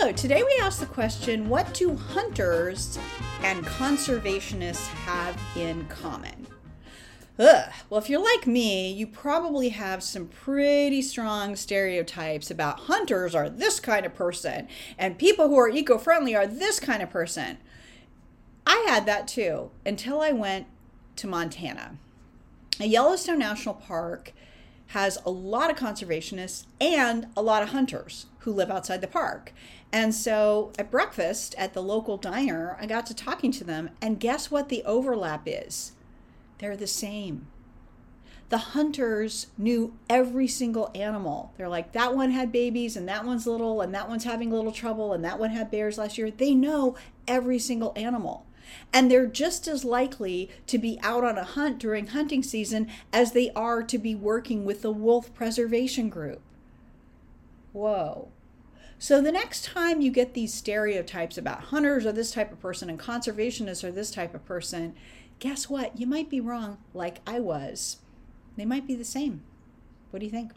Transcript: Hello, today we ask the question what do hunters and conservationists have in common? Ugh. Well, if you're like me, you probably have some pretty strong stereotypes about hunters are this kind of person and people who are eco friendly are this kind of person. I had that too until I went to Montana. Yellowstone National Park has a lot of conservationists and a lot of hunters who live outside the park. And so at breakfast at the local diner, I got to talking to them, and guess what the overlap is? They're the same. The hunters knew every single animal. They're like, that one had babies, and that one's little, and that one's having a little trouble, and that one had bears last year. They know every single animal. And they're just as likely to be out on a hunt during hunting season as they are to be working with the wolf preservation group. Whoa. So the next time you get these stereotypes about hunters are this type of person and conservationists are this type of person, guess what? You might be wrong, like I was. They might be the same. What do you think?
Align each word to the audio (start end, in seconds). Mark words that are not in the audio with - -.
Hello, 0.00 0.12
today 0.12 0.42
we 0.42 0.58
ask 0.62 0.80
the 0.80 0.86
question 0.86 1.50
what 1.50 1.74
do 1.74 1.94
hunters 1.94 2.98
and 3.42 3.66
conservationists 3.66 4.86
have 4.86 5.38
in 5.54 5.84
common? 5.88 6.46
Ugh. 7.38 7.70
Well, 7.90 8.00
if 8.00 8.08
you're 8.08 8.24
like 8.24 8.46
me, 8.46 8.90
you 8.90 9.06
probably 9.06 9.68
have 9.68 10.02
some 10.02 10.28
pretty 10.28 11.02
strong 11.02 11.54
stereotypes 11.54 12.50
about 12.50 12.80
hunters 12.80 13.34
are 13.34 13.50
this 13.50 13.78
kind 13.78 14.06
of 14.06 14.14
person 14.14 14.68
and 14.96 15.18
people 15.18 15.48
who 15.48 15.58
are 15.58 15.68
eco 15.68 15.98
friendly 15.98 16.34
are 16.34 16.46
this 16.46 16.80
kind 16.80 17.02
of 17.02 17.10
person. 17.10 17.58
I 18.66 18.82
had 18.88 19.04
that 19.04 19.28
too 19.28 19.70
until 19.84 20.22
I 20.22 20.32
went 20.32 20.66
to 21.16 21.26
Montana. 21.26 21.98
Yellowstone 22.78 23.40
National 23.40 23.74
Park 23.74 24.32
has 24.90 25.18
a 25.24 25.30
lot 25.30 25.70
of 25.70 25.76
conservationists 25.76 26.66
and 26.80 27.28
a 27.36 27.42
lot 27.42 27.62
of 27.62 27.68
hunters 27.68 28.26
who 28.40 28.52
live 28.52 28.70
outside 28.70 29.00
the 29.00 29.06
park. 29.06 29.52
And 29.92 30.12
so 30.12 30.72
at 30.78 30.90
breakfast 30.90 31.54
at 31.56 31.74
the 31.74 31.82
local 31.82 32.16
diner, 32.16 32.76
I 32.80 32.86
got 32.86 33.06
to 33.06 33.14
talking 33.14 33.52
to 33.52 33.64
them, 33.64 33.90
and 34.02 34.18
guess 34.18 34.50
what 34.50 34.68
the 34.68 34.82
overlap 34.84 35.42
is? 35.46 35.92
They're 36.58 36.76
the 36.76 36.88
same. 36.88 37.46
The 38.50 38.58
hunters 38.58 39.46
knew 39.56 39.94
every 40.08 40.48
single 40.48 40.90
animal. 40.94 41.52
They're 41.56 41.68
like, 41.68 41.92
that 41.92 42.16
one 42.16 42.32
had 42.32 42.50
babies, 42.50 42.96
and 42.96 43.08
that 43.08 43.24
one's 43.24 43.46
little, 43.46 43.80
and 43.80 43.94
that 43.94 44.08
one's 44.08 44.24
having 44.24 44.52
a 44.52 44.56
little 44.56 44.72
trouble, 44.72 45.12
and 45.12 45.24
that 45.24 45.38
one 45.38 45.50
had 45.50 45.70
bears 45.70 45.98
last 45.98 46.18
year. 46.18 46.30
They 46.30 46.54
know 46.54 46.96
every 47.28 47.60
single 47.60 47.92
animal. 47.94 48.44
And 48.92 49.10
they're 49.10 49.26
just 49.26 49.68
as 49.68 49.84
likely 49.84 50.50
to 50.66 50.78
be 50.78 50.98
out 51.02 51.24
on 51.24 51.38
a 51.38 51.44
hunt 51.44 51.78
during 51.78 52.08
hunting 52.08 52.42
season 52.42 52.88
as 53.12 53.32
they 53.32 53.50
are 53.54 53.82
to 53.84 53.98
be 53.98 54.14
working 54.14 54.64
with 54.64 54.82
the 54.82 54.90
wolf 54.90 55.32
preservation 55.34 56.08
group. 56.08 56.40
Whoa. 57.72 58.28
So 58.98 59.22
the 59.22 59.32
next 59.32 59.64
time 59.64 60.00
you 60.00 60.10
get 60.10 60.34
these 60.34 60.52
stereotypes 60.52 61.38
about 61.38 61.64
hunters 61.64 62.04
are 62.04 62.12
this 62.12 62.32
type 62.32 62.52
of 62.52 62.60
person 62.60 62.90
and 62.90 62.98
conservationists 62.98 63.82
are 63.82 63.92
this 63.92 64.10
type 64.10 64.34
of 64.34 64.44
person, 64.44 64.94
guess 65.38 65.70
what? 65.70 65.98
You 65.98 66.06
might 66.06 66.28
be 66.28 66.40
wrong, 66.40 66.78
like 66.92 67.20
I 67.26 67.40
was. 67.40 67.98
They 68.56 68.64
might 68.64 68.86
be 68.86 68.94
the 68.94 69.04
same. 69.04 69.42
What 70.10 70.20
do 70.20 70.26
you 70.26 70.32
think? 70.32 70.52